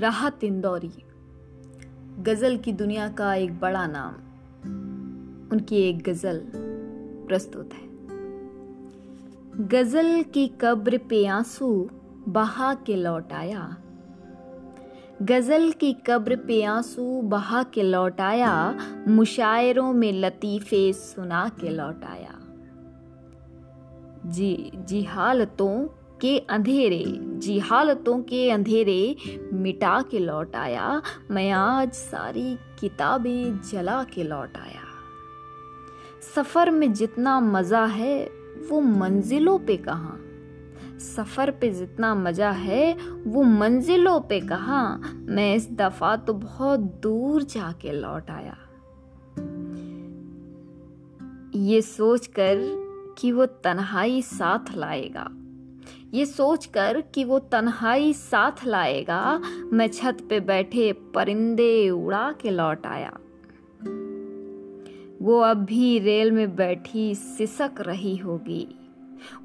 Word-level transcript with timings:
राहत 0.00 0.44
इंदौरी 0.44 0.92
गज़ल 2.22 2.56
की 2.56 2.72
दुनिया 2.72 3.08
का 3.08 3.34
एक 3.34 3.60
बड़ा 3.60 3.86
नाम। 3.86 4.14
उनकी 5.52 5.76
एक 5.76 6.02
गज़ल 6.02 6.42
प्रस्तुत 7.28 7.70
है। 7.72 7.88
गज़ल 9.68 10.22
की 10.22 10.48
कब्र 10.48 10.98
पे 10.98 11.26
आँसू 11.26 11.90
बहा 12.28 12.74
के 12.74 12.96
लौट 12.96 13.32
आया। 13.32 13.76
गज़ल 15.22 15.72
की 15.72 15.92
कब्र 15.92 16.36
पे 16.36 16.62
आँसू 16.62 17.22
बहा 17.22 17.62
के 17.62 17.82
लौट 17.82 18.20
आया। 18.20 18.78
मुशायरों 19.08 19.92
में 19.92 20.12
लतीफे 20.12 20.92
सुना 20.92 21.48
के 21.48 21.68
लौट 21.68 22.04
आया। 22.04 22.34
जी 24.26 24.72
जी 24.74 25.02
हालतों 25.02 25.88
के 26.20 26.38
अंधेरे, 26.38 27.18
जी 27.20 27.58
हालतों 27.58 28.22
के 28.22 28.50
अंधेरे 28.50 29.16
मिटा 29.52 30.02
के 30.02 30.18
लौट 30.18 30.56
आया। 30.56 31.02
मैं 31.30 31.50
आज 31.50 31.92
सारी 31.92 32.58
किताबें 32.80 33.60
जला 33.60 34.04
के 34.04 34.24
लौट 34.24 34.56
आया। 34.56 34.88
सफ़र 36.34 36.70
में 36.70 36.92
जितना 36.92 37.40
मज़ा 37.40 37.84
है, 37.84 38.30
वो 38.70 38.80
मंजिलों 38.80 39.58
पे 39.58 39.76
कहाँ? 39.76 40.20
सफ़र 40.98 41.50
पे 41.50 41.70
जितना 41.70 42.14
मज़ा 42.14 42.50
है, 42.50 42.96
वो 43.26 43.42
मंजिलों 43.42 44.20
पे 44.20 44.40
कहाँ? 44.40 45.00
मैं 45.28 45.54
इस 45.54 45.72
दफ़ा 45.72 46.16
तो 46.16 46.32
बहुत 46.32 46.80
दूर 46.80 47.42
जाके 47.42 47.92
लौट 47.92 48.30
आया। 48.30 48.56
ये 51.54 51.82
सोचकर 51.82 52.56
कि 53.18 53.32
वो 53.32 53.46
तन्हाई 53.46 54.22
साथ 54.22 54.76
लाएगा। 54.76 55.30
ये 56.14 56.26
सोचकर 56.26 57.00
कि 57.00 57.24
वो 57.24 57.38
तन्हाई 57.38 58.12
साथ 58.12 58.66
लाएगा, 58.66 59.40
मैं 59.72 59.88
छत 59.88 60.16
पे 60.30 60.40
बैठे 60.40 60.92
परिंदे 60.92 61.90
उड़ा 61.90 62.32
के 62.32 62.50
लौट 62.50 62.86
आया। 62.86 63.18
वो 65.22 65.40
अब 65.40 65.64
भी 65.64 65.98
रेल 65.98 66.32
में 66.32 66.56
बैठी 66.56 67.14
सिसक 67.14 67.72
रही 67.80 68.16
होगी। 68.16 68.68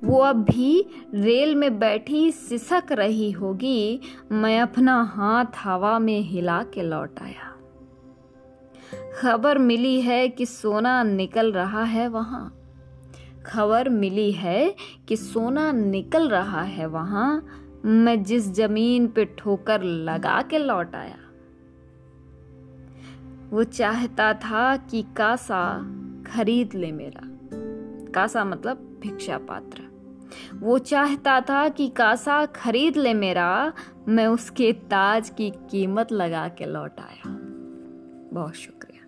वो 0.04 0.20
अब 0.20 0.36
भी 0.36 0.86
रेल 1.14 1.56
में 1.56 1.80
बैठी 1.80 2.32
सिसक 2.32 2.84
रही 2.92 3.32
होगी, 3.32 4.00
मैं 4.32 4.60
अपना 4.60 5.04
हाथ 5.04 5.46
हवा 5.64 6.00
में 6.00 6.20
हिला 6.22 6.64
के 6.64 6.82
लौट 6.82 7.20
आया। 7.22 7.52
खबर 9.22 9.58
मिली 9.58 10.02
है 10.02 10.28
कि 10.28 10.46
सोना 10.46 11.04
निकल 11.04 11.52
रहा 11.52 11.84
है 11.84 12.08
वहाँ। 12.08 12.65
खबर 13.46 13.90
मिली 13.90 14.32
है 14.32 14.76
कि 15.08 15.18
सोना 15.18 15.72
निकल 15.72 16.30
रहा 16.30 16.62
है 16.62 16.86
वहाँ। 16.86 17.48
मैं 17.86 18.24
जिस 18.24 18.52
ज़मीन 18.52 19.08
पे 19.08 19.26
ठोकर 19.26 19.84
लगा 19.84 20.42
के 20.42 20.58
लौट 20.58 20.96
आया। 20.96 21.18
वो 23.50 23.64
चाहता 23.64 24.34
था 24.34 24.78
कि 24.78 25.06
कासा 25.18 25.96
खरीद 26.28 26.74
ले 26.76 26.92
मेरा। 26.92 27.22
कासा 28.12 28.46
मतलब 28.46 29.00
भिक्षा 29.02 29.38
पात्र। 29.38 29.82
वो 30.54 30.78
चाहता 30.78 31.42
था 31.42 31.70
कि 31.70 31.88
कासा 31.88 32.46
खरीद 32.46 32.98
ले 32.98 33.14
मेरा। 33.14 33.74
मैं 34.08 34.28
उसके 34.28 34.74
ताज 34.74 35.30
की 35.30 35.50
कीमत 35.50 36.12
लगा 36.12 36.48
के 36.48 36.66
लौट 36.66 37.00
आया। 37.00 37.40
बहुत 38.34 38.54
शुक्रिया। 38.54 39.05